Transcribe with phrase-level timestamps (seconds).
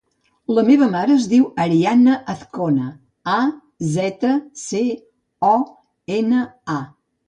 [0.53, 2.89] La meva mare es diu Arianna Azcona:
[3.37, 3.39] a,
[4.01, 4.35] zeta,
[4.67, 4.85] ce,
[5.55, 5.57] o,
[6.21, 6.47] ena,
[6.83, 6.85] a.